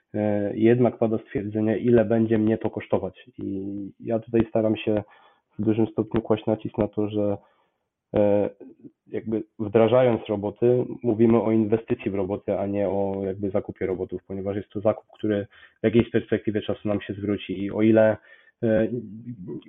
jednak 0.54 0.98
pada 0.98 1.18
stwierdzenie, 1.18 1.78
ile 1.78 2.06
będzie 2.06 2.38
mnie 2.38 2.58
to 2.58 2.70
kosztować. 2.70 3.30
I 3.38 3.76
ja 4.00 4.20
tutaj 4.20 4.46
staram 4.50 4.76
się 4.78 5.04
w 5.60 5.66
dużym 5.66 5.88
stopniu 5.88 6.22
kłaść 6.22 6.46
nacisk 6.46 6.78
na 6.78 6.88
to, 6.88 7.10
że 7.10 7.38
E, 8.16 8.50
jakby 9.08 9.44
wdrażając 9.60 10.26
roboty, 10.30 10.86
mówimy 11.04 11.42
o 11.42 11.52
inwestycji 11.52 12.12
w 12.12 12.16
roboty, 12.16 12.60
a 12.60 12.66
nie 12.68 12.90
o 12.90 13.22
jakby 13.26 13.50
zakupie 13.50 13.86
robotów, 13.86 14.22
ponieważ 14.28 14.56
jest 14.56 14.70
to 14.70 14.82
zakup, 14.82 15.06
który 15.14 15.48
w 15.80 15.84
jakiejś 15.84 16.10
perspektywie 16.10 16.62
czasu 16.62 16.88
nam 16.88 17.02
się 17.02 17.14
zwróci 17.14 17.64
i 17.64 17.72
o 17.72 17.82
ile 17.82 18.12
e, 18.12 18.18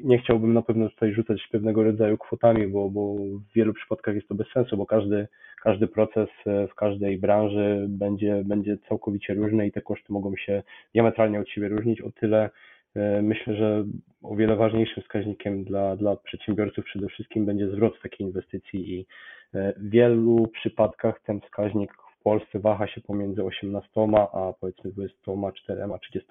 nie 0.04 0.18
chciałbym 0.18 0.52
na 0.52 0.62
pewno 0.62 0.88
tutaj 0.88 1.12
rzucać 1.12 1.48
pewnego 1.52 1.84
rodzaju 1.84 2.18
kwotami, 2.18 2.66
bo, 2.66 2.90
bo 2.90 3.14
w 3.14 3.52
wielu 3.54 3.74
przypadkach 3.74 4.14
jest 4.14 4.28
to 4.28 4.34
bez 4.34 4.46
sensu, 4.54 4.76
bo 4.76 4.86
każdy, 4.86 5.28
każdy 5.62 5.86
proces 5.86 6.28
e, 6.46 6.68
w 6.68 6.74
każdej 6.74 7.18
branży 7.18 7.86
będzie, 7.88 8.42
będzie 8.44 8.78
całkowicie 8.88 9.34
różny 9.34 9.66
i 9.66 9.72
te 9.72 9.82
koszty 9.82 10.12
mogą 10.12 10.36
się 10.36 10.62
diametralnie 10.94 11.40
od 11.40 11.48
siebie 11.48 11.68
różnić, 11.68 12.00
o 12.00 12.10
tyle 12.12 12.50
E, 12.96 13.22
myślę, 13.22 13.56
że 13.56 13.84
o 14.22 14.36
wiele 14.36 14.56
ważniejszym 14.56 15.02
wskaźnikiem 15.02 15.64
dla, 15.64 15.96
dla 15.96 16.16
przedsiębiorców 16.16 16.84
przede 16.84 17.08
wszystkim 17.08 17.46
będzie 17.46 17.70
zwrot 17.70 18.02
takiej 18.02 18.26
inwestycji 18.26 18.94
i 18.94 19.06
e, 19.54 19.72
w 19.72 19.90
wielu 19.90 20.46
przypadkach 20.46 21.20
ten 21.20 21.40
wskaźnik 21.40 21.92
Polsce 22.26 22.58
waha 22.58 22.86
się 22.86 23.00
pomiędzy 23.00 23.44
18 23.44 23.90
a 24.32 24.52
powiedzmy 24.60 24.90
24, 24.90 25.82
30 26.02 26.28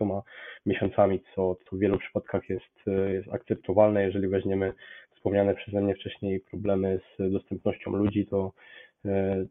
miesiącami, 0.66 1.22
co, 1.36 1.56
co 1.56 1.76
w 1.76 1.80
wielu 1.80 2.00
przypadkach 2.00 2.50
jest, 2.50 2.88
e, 2.88 3.14
jest 3.14 3.34
akceptowalne. 3.34 4.04
Jeżeli 4.04 4.28
weźmiemy 4.28 4.74
wspomniane 5.16 5.56
przeze 5.56 5.82
mnie 5.82 5.96
wcześniej 5.96 6.40
problemy 6.40 7.00
z 7.00 7.32
dostępnością 7.32 7.92
ludzi, 7.92 8.26
to, 8.26 8.52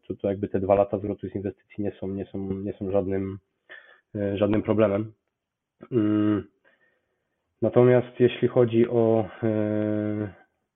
to, 0.07 0.15
to 0.15 0.27
jakby 0.27 0.47
te 0.47 0.59
dwa 0.59 0.75
lata 0.75 0.97
zwrotu 0.97 1.29
z 1.29 1.35
inwestycji 1.35 1.83
nie 1.83 1.91
są, 1.91 2.07
nie 2.07 2.25
są, 2.25 2.53
nie 2.53 2.73
są 2.73 2.91
żadnym, 2.91 3.39
żadnym 4.35 4.61
problemem. 4.61 5.13
Mm. 5.91 6.47
Natomiast 7.61 8.19
jeśli 8.19 8.47
chodzi 8.47 8.89
o. 8.89 9.29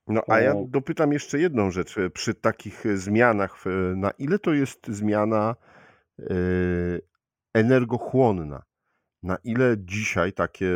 E, 0.10 0.14
no, 0.14 0.22
a 0.28 0.40
ja 0.40 0.54
dopytam 0.68 1.14
jeszcze 1.14 1.40
jedną 1.40 1.72
rzecz. 1.72 1.96
Przy 2.14 2.36
takich 2.36 2.98
zmianach, 2.98 3.64
na 3.96 4.12
ile 4.20 4.40
to 4.40 4.54
jest 4.54 4.88
zmiana 4.88 5.56
e, 6.20 6.26
energochłonna? 7.54 8.64
Na 9.24 9.38
ile 9.44 9.76
dzisiaj 9.78 10.34
takie 10.34 10.68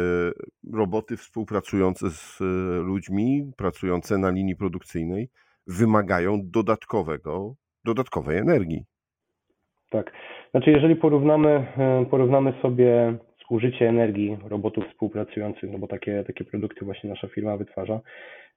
roboty 0.74 1.18
współpracujące 1.18 2.10
z 2.10 2.42
e, 2.42 2.46
ludźmi, 2.84 3.52
pracujące 3.58 4.18
na 4.18 4.30
linii 4.30 4.56
produkcyjnej, 4.56 5.30
wymagają 5.68 6.40
dodatkowego, 6.44 7.56
dodatkowej 7.86 8.38
energii? 8.38 8.86
Tak. 9.90 10.12
Znaczy, 10.52 10.72
jeżeli 10.72 10.96
porównamy, 10.96 11.68
porównamy 12.10 12.54
sobie 12.62 13.18
użycie 13.54 13.90
energii 13.90 14.38
robotów 14.48 14.86
współpracujących, 14.88 15.72
no 15.72 15.80
bo 15.80 15.88
takie, 15.88 16.24
takie 16.28 16.44
produkty 16.44 16.86
właśnie 16.86 17.10
nasza 17.10 17.28
firma 17.28 17.58
wytwarza, 17.58 18.02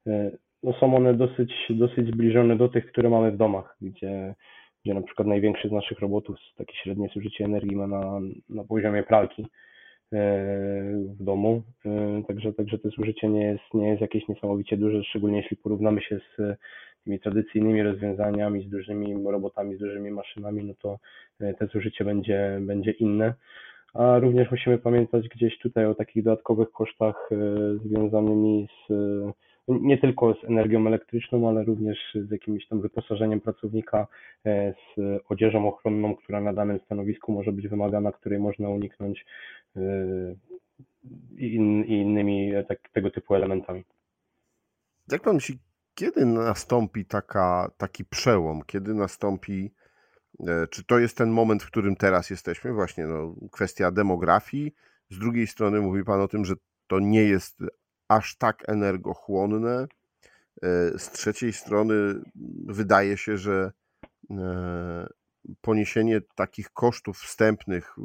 e, 0.06 0.30
no 0.62 0.72
są 0.72 0.96
one 0.96 1.14
dosyć, 1.14 1.52
dosyć 1.70 2.08
zbliżone 2.08 2.56
do 2.56 2.68
tych, 2.68 2.86
które 2.86 3.10
mamy 3.10 3.32
w 3.32 3.36
domach, 3.36 3.76
gdzie, 3.80 4.34
gdzie 4.84 4.94
na 4.94 5.02
przykład 5.02 5.28
największy 5.28 5.68
z 5.68 5.72
naszych 5.72 5.98
robotów, 5.98 6.36
takie 6.56 6.75
średnie 6.76 7.08
zużycie 7.14 7.44
energii 7.44 7.76
ma 7.76 7.86
na, 7.86 8.20
na 8.48 8.64
poziomie 8.64 9.02
pralki 9.02 9.42
e, 9.42 9.46
w 11.18 11.25
domu, 11.25 11.62
e, 11.86 12.22
także, 12.28 12.52
także 12.52 12.78
to 12.78 12.90
zużycie 12.90 13.28
nie 13.28 13.44
jest, 13.44 13.75
nie 13.75 13.88
jest 13.88 14.00
jakieś 14.00 14.28
niesamowicie 14.28 14.76
duże, 14.76 15.04
szczególnie 15.04 15.36
jeśli 15.36 15.56
porównamy 15.56 16.00
się 16.00 16.18
z 16.18 16.58
tymi 17.04 17.20
tradycyjnymi 17.20 17.82
rozwiązaniami, 17.82 18.66
z 18.66 18.70
dużymi 18.70 19.25
robotami, 19.25 19.76
z 19.76 19.78
dużymi 19.78 20.10
maszynami, 20.10 20.64
no 20.64 20.75
to 20.82 20.98
te 21.58 21.66
zużycie 21.66 22.04
będzie, 22.04 22.58
będzie 22.60 22.90
inne. 22.90 23.34
A 23.94 24.18
również 24.18 24.50
musimy 24.50 24.78
pamiętać 24.78 25.28
gdzieś 25.28 25.58
tutaj 25.58 25.86
o 25.86 25.94
takich 25.94 26.25
dodatkowych 26.25 26.70
kosztach 26.70 27.28
e, 27.32 27.36
związanymi 27.88 28.68
z 28.88 28.92
nie 29.68 29.99
tylko 29.99 30.35
z 30.35 30.44
energią 30.44 30.87
elektryczną, 30.87 31.49
ale 31.49 31.64
również 31.64 31.99
z 32.14 32.30
jakimś 32.30 32.68
tam 32.68 32.80
wyposażeniem 32.80 33.40
pracownika, 33.40 34.06
e, 34.46 34.75
z 34.75 35.00
odzieżą 35.28 35.68
ochronną, 35.68 36.16
która 36.16 36.40
na 36.40 36.52
danym 36.52 36.80
stanowisku 36.85 37.32
może 37.32 37.52
być 37.52 37.68
wymagana, 37.68 38.12
której 38.12 38.38
można 38.38 38.68
uniknąć 38.68 39.25
e, 39.76 39.80
i 41.37 41.54
innymi 41.88 42.52
tak, 42.68 42.78
tego 42.92 43.11
typu 43.11 43.35
elementami. 43.35 43.85
Jak 45.12 45.23
pan 45.23 45.35
myśli, 45.35 45.58
kiedy 45.94 46.26
nastąpi 46.26 47.04
taka, 47.04 47.70
taki 47.78 48.04
przełom, 48.04 48.62
kiedy 48.66 48.94
nastąpi 48.94 49.70
E, 50.40 50.66
czy 50.66 50.85
to 50.85 50.99
jest 50.99 51.16
ten 51.16 51.30
moment, 51.30 51.62
w 51.62 51.66
którym 51.66 51.96
teraz 51.96 52.30
jesteśmy? 52.30 52.73
Właśnie 52.73 53.06
no, 53.06 53.35
kwestia 53.52 53.90
demografii. 53.90 54.75
Z 55.11 55.18
drugiej 55.18 55.46
strony 55.46 55.80
mówi 55.80 56.04
Pan 56.04 56.20
o 56.20 56.28
tym, 56.28 56.44
że 56.44 56.54
to 56.87 57.00
nie 57.00 57.23
jest 57.23 57.62
aż 58.08 58.36
tak 58.36 58.68
energochłonne. 58.68 59.86
E, 60.62 60.98
z 60.98 61.10
trzeciej 61.10 61.52
strony 61.52 61.94
wydaje 62.66 63.16
się, 63.16 63.38
że 63.38 63.72
e, 64.30 65.06
poniesienie 65.60 66.20
takich 66.34 66.70
kosztów 66.70 67.18
wstępnych 67.18 67.96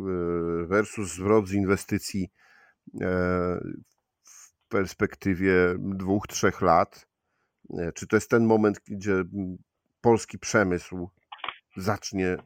versus 0.67 1.13
zwrot 1.13 1.47
z 1.47 1.53
inwestycji 1.53 2.31
w 4.23 4.53
perspektywie 4.69 5.53
dwóch, 5.79 6.27
trzech 6.27 6.61
lat, 6.61 7.07
czy 7.93 8.07
to 8.07 8.15
jest 8.15 8.29
ten 8.29 8.45
moment, 8.45 8.79
gdzie 8.87 9.23
polski 10.01 10.39
przemysł 10.39 11.09
zacznie 11.77 12.37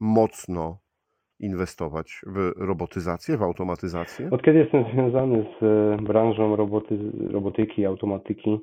mocno 0.00 0.78
inwestować 1.42 2.20
w 2.26 2.52
robotyzację, 2.56 3.36
w 3.36 3.42
automatyzację? 3.42 4.30
Od 4.30 4.42
kiedy 4.42 4.58
jestem 4.58 4.84
związany 4.92 5.44
z 5.60 5.62
e, 5.62 6.02
branżą 6.02 6.56
roboty, 6.56 6.98
robotyki, 7.30 7.86
automatyki, 7.86 8.58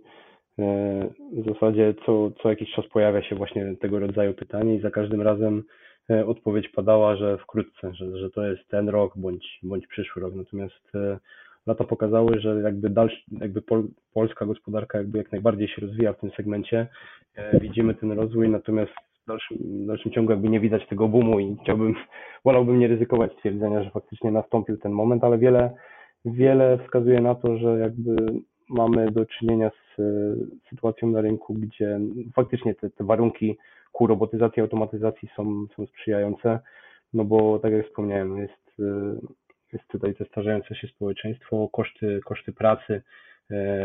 e, 0.60 1.10
w 1.34 1.54
zasadzie 1.54 1.94
co, 2.06 2.32
co 2.42 2.50
jakiś 2.50 2.72
czas 2.72 2.86
pojawia 2.88 3.24
się 3.24 3.36
właśnie 3.36 3.76
tego 3.76 4.00
rodzaju 4.00 4.34
pytanie 4.34 4.76
i 4.76 4.82
za 4.82 4.92
każdym 4.92 5.22
razem 5.22 5.64
e, 6.10 6.26
odpowiedź 6.26 6.70
padała, 6.70 7.16
że 7.16 7.38
wkrótce, 7.38 7.94
że, 7.94 8.18
że 8.18 8.30
to 8.30 8.46
jest 8.46 8.68
ten 8.68 8.90
rok 8.90 9.14
bądź, 9.18 9.60
bądź 9.64 9.88
przyszły 9.88 10.22
rok. 10.22 10.36
Natomiast 10.36 10.92
lata 11.68 11.84
pokazały, 11.84 12.40
że 12.40 12.62
jakby 12.62 12.90
dalszy, 12.90 13.22
jakby 13.32 13.62
pol, 13.62 13.88
polska 14.14 14.46
gospodarka 14.46 14.98
jakby 14.98 15.18
jak 15.18 15.32
najbardziej 15.32 15.68
się 15.68 15.82
rozwija 15.82 16.14
w 16.14 16.20
tym 16.20 16.32
segmencie. 16.32 16.88
Widzimy 17.62 17.96
ten 17.96 18.12
rozwój, 18.12 18.50
natomiast 18.50 18.92
dalszym, 19.30 19.58
w 19.58 19.86
dalszym 19.86 20.12
ciągu 20.12 20.32
jakby 20.32 20.50
nie 20.50 20.60
widać 20.60 20.88
tego 20.88 21.08
boomu 21.08 21.40
i 21.40 21.58
chciałbym, 21.64 21.96
wolałbym 22.46 22.80
nie 22.80 22.88
ryzykować 22.88 23.34
stwierdzenia, 23.34 23.84
że 23.84 23.90
faktycznie 23.90 24.32
nastąpił 24.32 24.78
ten 24.78 24.92
moment, 24.92 25.24
ale 25.24 25.38
wiele, 25.38 25.74
wiele 26.26 26.80
wskazuje 26.84 27.22
na 27.22 27.36
to, 27.36 27.58
że 27.58 27.80
jakby 27.80 28.16
mamy 28.70 29.12
do 29.12 29.26
czynienia 29.26 29.70
z 29.70 30.00
e, 30.00 30.04
sytuacją 30.70 31.10
na 31.12 31.22
rynku, 31.22 31.54
gdzie 31.54 32.00
faktycznie 32.36 32.76
te, 32.76 32.90
te 32.90 33.04
warunki 33.04 33.58
ku 33.92 34.08
robotyzacji, 34.08 34.62
automatyzacji 34.62 35.30
są, 35.36 35.66
są 35.76 35.86
sprzyjające, 35.86 36.60
no 37.14 37.26
bo 37.26 37.60
tak 37.60 37.74
jak 37.74 37.86
wspomniałem, 37.86 38.38
jest, 38.38 38.80
e, 38.80 39.16
jest 39.74 39.88
tutaj 39.88 40.16
te 40.16 40.26
starzejące 40.26 40.76
się 40.76 40.88
społeczeństwo, 40.88 41.70
koszty, 41.72 42.20
koszty 42.26 42.54
pracy 42.54 43.02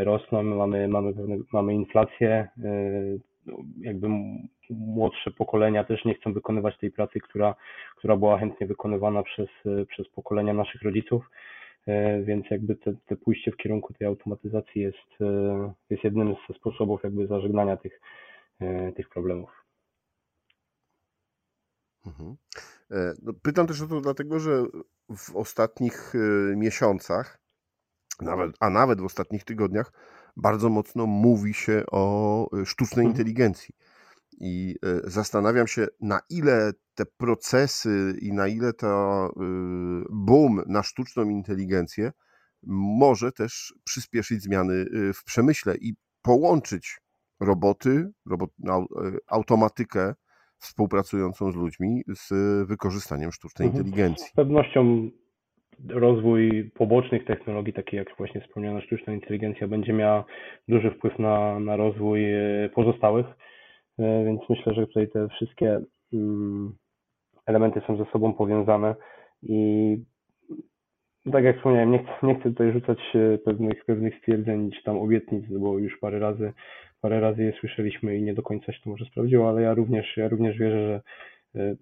rosną, 0.03 0.43
mamy, 0.43 0.87
mamy, 0.87 1.13
mamy 1.53 1.73
inflację, 1.73 2.47
no, 3.45 3.57
jakby 3.81 4.07
młodsze 4.79 5.31
pokolenia 5.31 5.83
też 5.83 6.05
nie 6.05 6.15
chcą 6.15 6.33
wykonywać 6.33 6.77
tej 6.77 6.91
pracy, 6.91 7.19
która, 7.19 7.55
która 7.97 8.17
była 8.17 8.37
chętnie 8.39 8.67
wykonywana 8.67 9.23
przez, 9.23 9.49
przez 9.89 10.09
pokolenia 10.09 10.53
naszych 10.53 10.81
rodziców. 10.81 11.29
E, 11.87 12.21
więc 12.23 12.45
jakby 12.51 12.75
te, 12.75 12.93
te 13.05 13.15
pójście 13.15 13.51
w 13.51 13.57
kierunku 13.57 13.93
tej 13.93 14.07
automatyzacji 14.07 14.81
jest, 14.81 15.21
e, 15.21 15.73
jest 15.89 16.03
jednym 16.03 16.35
ze 16.49 16.53
sposobów 16.53 17.03
jakby 17.03 17.27
zażegnania 17.27 17.77
tych, 17.77 18.01
e, 18.59 18.91
tych 18.91 19.09
problemów. 19.09 19.49
Mhm. 22.05 22.35
No, 23.23 23.33
pytam 23.41 23.67
też 23.67 23.81
o 23.81 23.87
to 23.87 24.01
dlatego, 24.01 24.39
że 24.39 24.63
w 25.09 25.35
ostatnich 25.35 26.13
miesiącach, 26.55 27.39
nawet, 28.21 28.51
a 28.59 28.69
nawet 28.69 29.01
w 29.01 29.05
ostatnich 29.05 29.43
tygodniach, 29.43 29.91
bardzo 30.37 30.69
mocno 30.69 31.05
mówi 31.05 31.53
się 31.53 31.83
o 31.91 32.47
sztucznej 32.65 33.05
mhm. 33.05 33.11
inteligencji. 33.11 33.75
I 34.41 34.75
zastanawiam 35.03 35.67
się, 35.67 35.87
na 36.01 36.19
ile 36.29 36.71
te 36.95 37.03
procesy 37.17 38.13
i 38.21 38.33
na 38.33 38.47
ile 38.47 38.73
to 38.73 39.27
y, 39.27 40.05
boom 40.09 40.61
na 40.67 40.83
sztuczną 40.83 41.29
inteligencję 41.29 42.11
może 42.97 43.31
też 43.31 43.73
przyspieszyć 43.83 44.41
zmiany 44.41 44.73
y, 44.73 45.13
w 45.13 45.23
przemyśle 45.23 45.75
i 45.81 45.93
połączyć 46.21 46.97
roboty, 47.39 48.11
robot, 48.29 48.49
y, 48.49 49.17
automatykę 49.27 50.13
współpracującą 50.57 51.51
z 51.51 51.55
ludźmi 51.55 52.01
z 52.07 52.29
wykorzystaniem 52.67 53.31
sztucznej 53.31 53.67
mhm. 53.67 53.85
inteligencji. 53.85 54.27
Z 54.27 54.33
pewnością 54.33 55.09
rozwój 55.89 56.71
pobocznych 56.73 57.25
technologii, 57.25 57.73
takich 57.73 57.93
jak 57.93 58.17
właśnie 58.17 58.41
wspomniana 58.41 58.81
sztuczna 58.81 59.13
inteligencja, 59.13 59.67
będzie 59.67 59.93
miała 59.93 60.25
duży 60.67 60.91
wpływ 60.91 61.19
na, 61.19 61.59
na 61.59 61.75
rozwój 61.75 62.25
pozostałych, 62.75 63.25
więc 63.99 64.41
myślę, 64.49 64.73
że 64.73 64.87
tutaj 64.87 65.07
te 65.07 65.27
wszystkie 65.27 65.79
mm, 66.13 66.75
elementy 67.45 67.81
są 67.87 67.97
ze 67.97 68.05
sobą 68.05 68.33
powiązane 68.33 68.95
i 69.43 69.97
tak 71.31 71.43
jak 71.43 71.57
wspomniałem, 71.57 71.91
nie 71.91 71.99
chcę, 71.99 72.27
nie 72.27 72.35
chcę 72.35 72.49
tutaj 72.49 72.71
rzucać 72.71 72.99
e, 73.15 73.37
pewnych, 73.37 73.85
pewnych 73.85 74.17
stwierdzeń 74.17 74.71
czy 74.71 74.83
tam 74.83 74.97
obietnic, 74.97 75.45
bo 75.49 75.79
już 75.79 75.97
parę 75.97 76.19
razy, 76.19 76.53
parę 77.01 77.19
razy 77.19 77.43
je 77.43 77.53
słyszeliśmy 77.59 78.17
i 78.17 78.23
nie 78.23 78.33
do 78.33 78.43
końca 78.43 78.73
się 78.73 78.79
to 78.83 78.89
może 78.89 79.05
sprawdziło, 79.05 79.49
ale 79.49 79.61
ja 79.61 79.73
również, 79.73 80.17
ja 80.17 80.27
również 80.27 80.57
wierzę, 80.57 81.01
że 81.55 81.61
e, 81.61 81.75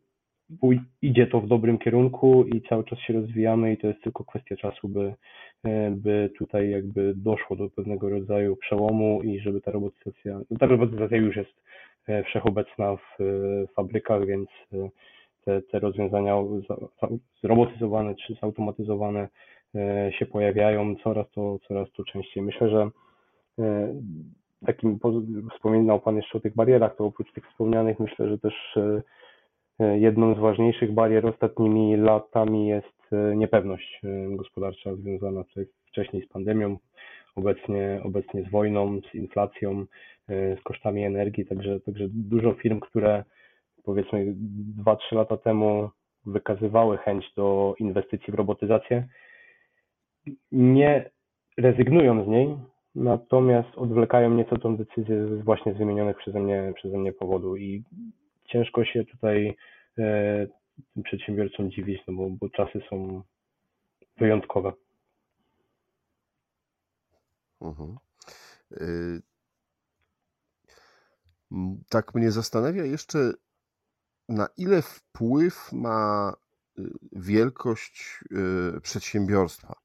idzie 1.01 1.27
to 1.27 1.41
w 1.41 1.47
dobrym 1.47 1.77
kierunku 1.77 2.43
i 2.43 2.61
cały 2.61 2.83
czas 2.83 2.99
się 2.99 3.13
rozwijamy 3.13 3.73
i 3.73 3.77
to 3.77 3.87
jest 3.87 4.01
tylko 4.01 4.23
kwestia 4.23 4.55
czasu, 4.55 4.89
by, 4.89 5.13
e, 5.63 5.91
by 5.91 6.29
tutaj 6.37 6.69
jakby 6.69 7.13
doszło 7.15 7.55
do 7.55 7.69
pewnego 7.69 8.09
rodzaju 8.09 8.55
przełomu 8.55 9.21
i 9.23 9.39
żeby 9.39 9.61
ta 9.61 9.71
robotyzacja, 9.71 10.39
no 10.51 10.57
ta 10.57 10.65
robotyzacja 10.65 11.17
już 11.17 11.35
jest 11.35 11.63
wszechobecna 12.25 12.95
w 12.95 13.17
fabrykach, 13.75 14.25
więc 14.25 14.49
te, 15.45 15.61
te 15.61 15.79
rozwiązania 15.79 16.35
zrobotyzowane 17.43 18.15
czy 18.15 18.35
zautomatyzowane 18.41 19.27
e, 19.75 20.11
się 20.19 20.25
pojawiają 20.25 20.95
coraz 20.95 21.31
to, 21.31 21.59
coraz 21.67 21.91
to 21.91 22.03
częściej. 22.03 22.43
Myślę, 22.43 22.69
że 22.69 22.89
e, 23.59 23.93
takim, 24.65 24.99
wspominał 25.55 25.99
Pan 25.99 26.15
jeszcze 26.15 26.37
o 26.37 26.41
tych 26.41 26.55
barierach, 26.55 26.95
to 26.95 27.05
oprócz 27.05 27.33
tych 27.33 27.49
wspomnianych, 27.49 27.99
myślę, 27.99 28.29
że 28.29 28.37
też 28.39 28.77
e, 29.79 29.99
jedną 29.99 30.35
z 30.35 30.39
ważniejszych 30.39 30.93
barier 30.93 31.25
ostatnimi 31.25 31.97
latami 31.97 32.67
jest 32.67 32.93
niepewność 33.35 34.01
gospodarcza 34.29 34.95
związana 34.95 35.43
wcześniej 35.87 36.25
z 36.25 36.27
pandemią, 36.27 36.77
obecnie, 37.35 38.01
obecnie 38.03 38.43
z 38.43 38.51
wojną, 38.51 38.99
z 39.11 39.15
inflacją, 39.15 39.85
z 40.27 40.61
kosztami 40.63 41.03
energii, 41.03 41.45
także, 41.45 41.79
także 41.79 42.05
dużo 42.09 42.53
firm, 42.53 42.79
które 42.79 43.23
powiedzmy 43.83 44.35
2-3 44.85 44.97
lata 45.11 45.37
temu 45.37 45.89
wykazywały 46.25 46.97
chęć 46.97 47.33
do 47.35 47.75
inwestycji 47.79 48.33
w 48.33 48.35
robotyzację, 48.35 49.07
nie 50.51 51.09
rezygnują 51.57 52.25
z 52.25 52.27
niej, 52.27 52.55
natomiast 52.95 53.69
odwlekają 53.75 54.29
nieco 54.33 54.57
tą 54.57 54.77
decyzję 54.77 55.25
właśnie 55.25 55.73
z 55.73 55.77
wymienionych 55.77 56.17
przeze 56.17 56.39
mnie, 56.39 56.73
przeze 56.75 56.97
mnie 56.97 57.13
powodu 57.13 57.57
i 57.57 57.83
ciężko 58.45 58.85
się 58.85 59.05
tutaj 59.05 59.55
e, 59.97 60.47
tym 60.93 61.03
przedsiębiorcom 61.03 61.71
dziwić, 61.71 62.01
no 62.07 62.13
bo, 62.13 62.29
bo 62.29 62.49
czasy 62.49 62.81
są 62.89 63.21
wyjątkowe. 64.17 64.71
Mhm. 67.63 67.97
Y 68.71 69.21
tak 71.89 72.15
mnie 72.15 72.31
zastanawia 72.31 72.85
jeszcze, 72.85 73.33
na 74.29 74.47
ile 74.57 74.81
wpływ 74.81 75.71
ma 75.71 76.33
y, 76.79 76.83
wielkość 77.11 78.23
y, 78.77 78.81
przedsiębiorstwa? 78.81 79.75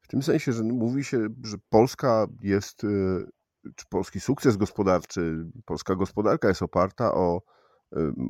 W 0.00 0.08
tym 0.08 0.22
sensie, 0.22 0.52
że 0.52 0.62
mówi 0.62 1.04
się, 1.04 1.28
że 1.44 1.56
Polska 1.68 2.26
jest, 2.42 2.82
czy 3.76 3.86
polski 3.88 4.20
sukces 4.20 4.56
gospodarczy, 4.56 5.46
polska 5.64 5.94
gospodarka 5.94 6.48
jest 6.48 6.62
oparta 6.62 7.14
o 7.14 7.42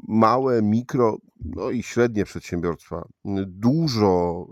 małe, 0.08 0.62
mikro, 0.62 1.18
no 1.40 1.70
i 1.70 1.82
średnie 1.82 2.24
przedsiębiorstwa. 2.24 3.08
Dużo 3.46 4.46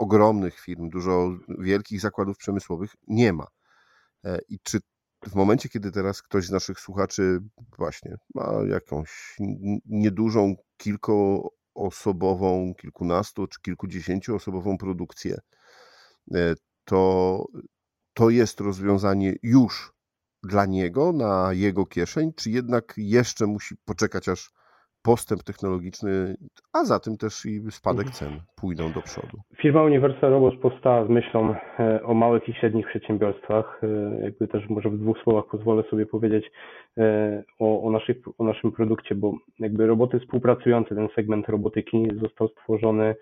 ogromnych 0.00 0.60
firm, 0.60 0.88
dużo 0.90 1.30
wielkich 1.58 2.00
zakładów 2.00 2.36
przemysłowych 2.36 2.90
nie 3.08 3.32
ma. 3.32 3.46
E, 4.24 4.38
I 4.48 4.58
czy 4.62 4.80
w 5.28 5.34
momencie, 5.34 5.68
kiedy 5.68 5.92
teraz 5.92 6.22
ktoś 6.22 6.46
z 6.46 6.50
naszych 6.50 6.80
słuchaczy 6.80 7.40
właśnie 7.78 8.16
ma 8.34 8.52
jakąś 8.68 9.36
niedużą, 9.86 10.54
kilkoosobową, 10.76 12.74
kilkunastu 12.74 13.46
czy 13.46 13.60
kilkudziesięcioosobową 13.60 14.78
produkcję, 14.78 15.38
e, 16.34 16.54
to, 16.84 17.44
to 18.14 18.30
jest 18.30 18.60
rozwiązanie 18.60 19.34
już 19.42 19.92
dla 20.42 20.66
niego, 20.66 21.12
na 21.12 21.52
jego 21.52 21.86
kieszeń, 21.86 22.32
czy 22.36 22.50
jednak 22.50 22.94
jeszcze 22.96 23.46
musi 23.46 23.74
poczekać, 23.84 24.28
aż 24.28 24.52
postęp 25.02 25.42
technologiczny, 25.42 26.36
a 26.72 26.84
za 26.84 27.00
tym 27.00 27.16
też 27.16 27.46
i 27.46 27.60
spadek 27.70 28.06
mhm. 28.06 28.12
cen 28.12 28.40
pójdą 28.56 28.92
do 28.92 29.02
przodu. 29.02 29.38
Firma 29.56 29.82
Universal 29.82 30.30
Robots 30.30 30.60
powstała 30.62 31.06
z 31.06 31.08
myślą 31.08 31.54
e, 31.78 32.02
o 32.02 32.14
małych 32.14 32.48
i 32.48 32.52
średnich 32.54 32.86
przedsiębiorstwach. 32.86 33.80
E, 33.82 34.20
jakby 34.24 34.48
też 34.48 34.68
może 34.68 34.90
w 34.90 34.98
dwóch 34.98 35.18
słowach 35.18 35.44
pozwolę 35.50 35.82
sobie 35.90 36.06
powiedzieć 36.06 36.50
e, 36.98 37.42
o, 37.58 37.82
o, 37.82 38.02
o 38.38 38.44
naszym 38.44 38.72
produkcie, 38.72 39.14
bo 39.14 39.34
jakby 39.58 39.86
roboty 39.86 40.20
współpracujące, 40.20 40.94
ten 40.94 41.08
segment 41.14 41.48
robotyki 41.48 42.08
został 42.22 42.48
stworzony 42.48 43.14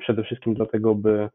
przede 0.00 0.22
wszystkim 0.22 0.54
dlatego, 0.54 0.94
by, 0.94 1.28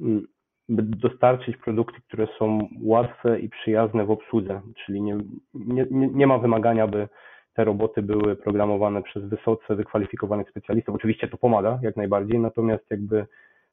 mm, 0.00 0.26
by 0.68 0.82
dostarczyć 0.82 1.56
produkty, 1.56 2.00
które 2.08 2.26
są 2.38 2.68
łatwe 2.82 3.40
i 3.40 3.48
przyjazne 3.48 4.04
w 4.04 4.10
obsłudze, 4.10 4.60
czyli 4.86 5.02
nie, 5.02 5.18
nie, 5.54 5.86
nie 5.90 6.26
ma 6.26 6.38
wymagania, 6.38 6.86
by 6.86 7.08
te 7.54 7.64
roboty 7.64 8.02
były 8.02 8.36
programowane 8.36 9.02
przez 9.02 9.24
wysoce 9.24 9.76
wykwalifikowanych 9.76 10.50
specjalistów. 10.50 10.94
Oczywiście 10.94 11.28
to 11.28 11.36
pomaga 11.36 11.78
jak 11.82 11.96
najbardziej, 11.96 12.38
natomiast 12.38 12.90
jakby 12.90 13.26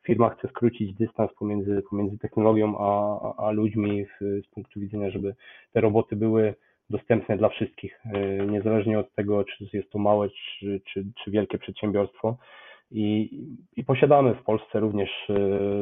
firma 0.04 0.30
chce 0.30 0.48
skrócić 0.48 0.94
dystans 0.94 1.34
pomiędzy, 1.34 1.84
pomiędzy 1.90 2.18
technologią 2.18 2.76
a, 2.80 3.46
a 3.48 3.52
ludźmi 3.52 4.06
z 4.22 4.48
punktu 4.48 4.80
widzenia, 4.80 5.12
żeby 5.12 5.36
te 5.74 5.82
roboty 5.82 6.16
były 6.16 6.54
dostępne 6.90 7.38
dla 7.38 7.50
wszystkich, 7.50 8.00
e, 8.06 8.46
niezależnie 8.46 9.00
od 9.00 9.14
tego, 9.16 9.44
czy 9.44 9.68
jest 9.74 9.90
to 9.90 10.00
małe, 10.00 10.30
czy, 10.30 10.82
czy, 10.86 11.06
czy 11.24 11.32
wielkie 11.32 11.58
przedsiębiorstwo. 11.58 12.38
I, 12.92 13.30
I 13.76 13.84
posiadamy 13.84 14.36
w 14.36 14.44
Polsce 14.44 14.80
również 14.80 15.10
e, 15.30 15.36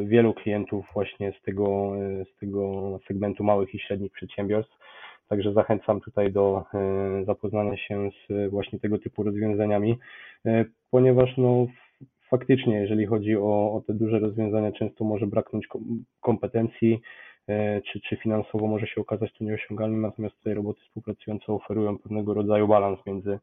wielu 0.06 0.34
klientów 0.34 0.86
właśnie 0.94 1.34
z 1.40 1.42
tego, 1.42 1.92
e, 1.96 2.26
z 2.26 2.40
tego 2.40 3.00
segmentu 3.08 3.44
małych 3.44 3.76
i 3.76 3.80
średnich 3.80 4.12
przedsiębiorstw. 4.12 4.78
Także 5.30 5.54
zachęcam 5.54 6.02
tutaj 6.02 6.32
do 6.32 6.63
e, 6.74 7.26
zapoznania 7.26 7.78
się 7.78 8.10
z 8.30 8.52
właśnie 8.52 8.80
tego 8.80 9.00
typu 9.00 9.24
rozwiązaniami, 9.24 10.00
e, 10.46 10.65
ponieważ 10.92 11.38
no, 11.38 11.68
faktycznie, 12.30 12.80
jeżeli 12.80 13.06
chodzi 13.06 13.38
o, 13.38 13.74
o 13.74 13.84
te 13.88 13.94
duże 13.94 14.20
rozwiązania, 14.20 14.72
często 14.72 15.04
może 15.04 15.28
braknąć 15.28 15.68
kompetencji, 16.22 17.02
e, 17.48 17.82
czy, 17.82 18.00
czy 18.02 18.18
finansowo 18.18 18.68
może 18.68 18.88
się 18.88 19.02
okazać 19.02 19.34
to 19.38 19.44
nieosiągalne, 19.44 19.98
natomiast 19.98 20.36
tutaj 20.36 20.54
roboty 20.54 20.82
współpracujące 20.82 21.54
oferują 21.54 21.98
pewnego 21.98 22.34
rodzaju 22.34 22.68
balans 22.68 23.00
między, 23.06 23.39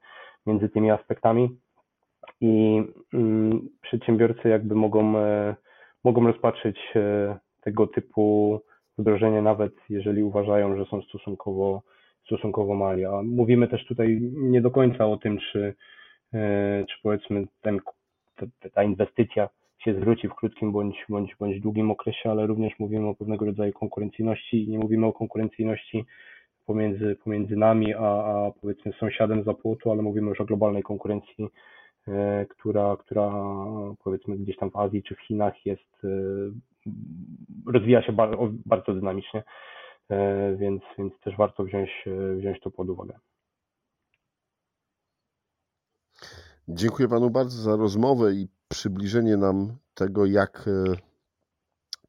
między 0.47 0.69
tymi 0.69 0.91
aspektami 0.91 1.49
i 2.41 2.83
mm, 3.15 3.69
przedsiębiorcy 3.83 4.49
jakby 4.49 4.75
mogą, 4.75 5.15
mogą 6.05 6.27
rozpatrzeć 6.27 6.77
tego 7.61 7.87
typu 7.87 8.61
wdrożenie, 8.99 9.43
nawet 9.43 9.73
jeżeli 9.89 10.23
uważają, 10.23 10.77
że 10.77 10.85
są 10.85 11.03
stosunkowo, 11.03 11.83
stosunkowo 12.27 12.75
mali. 12.75 13.05
A 13.05 13.23
mówimy 13.23 13.69
też 13.69 13.87
tutaj 13.87 14.19
nie 14.33 14.61
do 14.61 14.71
końca 14.71 15.07
o 15.07 15.17
tym, 15.17 15.39
czy, 15.39 15.75
e, 16.35 16.85
czy 16.89 16.97
powiedzmy 17.03 17.47
ten, 17.63 17.81
ta 18.73 18.83
inwestycja 18.83 19.49
się 19.79 19.95
zwróci 19.95 20.29
w 20.29 20.35
krótkim 20.35 20.73
bądź, 20.73 21.05
bądź, 21.09 21.37
bądź 21.37 21.61
długim 21.61 21.91
okresie, 21.91 22.31
ale 22.31 22.47
również 22.47 22.73
mówimy 22.79 23.09
o 23.09 23.15
pewnego 23.15 23.47
rodzaju 23.47 23.73
konkurencyjności 23.73 24.65
i 24.65 24.69
nie 24.69 24.79
mówimy 24.79 25.07
o 25.07 25.13
konkurencyjności 25.13 26.05
pomiędzy, 26.67 27.17
pomiędzy 27.25 27.57
nami 27.57 27.95
a, 27.95 28.01
a 28.01 28.51
powiedzmy 28.61 28.93
sąsiadem 28.93 29.45
za 29.45 29.55
płotu, 29.55 29.91
ale 29.91 30.03
mówimy 30.03 30.29
już 30.29 30.41
o 30.41 30.45
globalnej 30.45 30.83
konkurencji, 30.83 31.49
e, 32.09 32.47
która, 32.49 32.97
która 32.97 33.33
powiedzmy 34.05 34.37
gdzieś 34.37 34.57
tam 34.57 34.71
w 34.71 34.77
Azji 34.77 35.03
czy 35.03 35.15
w 35.15 35.21
Chinach 35.21 35.67
jest, 35.67 36.05
e, 36.05 36.09
rozwija 37.67 38.03
się 38.03 38.13
bardzo, 38.13 38.49
bardzo 38.67 38.95
dynamicznie, 38.95 39.43
e, 40.09 40.57
więc, 40.57 40.83
więc 40.99 41.13
też 41.21 41.37
warto 41.37 41.65
wziąć, 41.65 41.91
wziąć 42.39 42.61
to 42.61 42.71
pod 42.71 42.89
uwagę. 42.89 43.19
Dziękuję 46.69 47.09
panu 47.09 47.31
bardzo 47.31 47.63
za 47.63 47.77
rozmowę 47.77 48.33
i 48.33 48.49
przybliżenie 48.69 49.37
nam 49.37 49.77
tego, 49.95 50.27
jak 50.27 50.69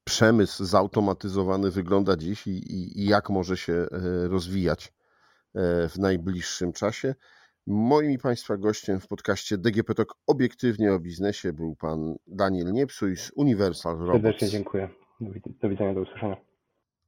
przemysł 0.08 0.66
zautomatyzowany 0.66 1.72
wygląda 1.72 2.18
dziś 2.18 2.48
i, 2.48 2.52
i, 2.52 3.02
i 3.02 3.06
jak 3.06 3.30
może 3.30 3.58
się 3.58 3.74
e, 3.74 3.88
rozwijać 4.28 4.94
e, 5.56 5.90
w 5.90 5.98
najbliższym 5.98 6.74
czasie. 6.74 7.16
Moim 7.69 8.12
i 8.12 8.17
Państwa 8.17 8.58
gościem 8.58 8.99
w 8.99 9.08
podcaście 9.08 9.58
DGP 9.58 9.93
Talk 9.93 10.13
obiektywnie 10.27 10.93
o 10.93 10.99
biznesie 10.99 11.53
był 11.53 11.75
Pan 11.75 12.15
Daniel 12.27 12.73
Niepsuj 12.73 13.17
z 13.17 13.32
Universal 13.36 13.97
Robots. 13.97 14.13
Serdecznie 14.13 14.49
dziękuję. 14.49 14.89
Do 15.62 15.69
widzenia, 15.69 15.93
do 15.93 16.01
usłyszenia. 16.01 16.38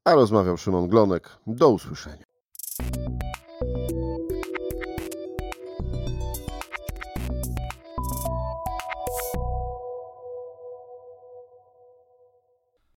A 0.05 0.13
rozmawiał 0.13 0.57
Szymon 0.57 0.87
Glonek. 0.87 1.37
Do 1.47 1.69
usłyszenia. 1.69 2.23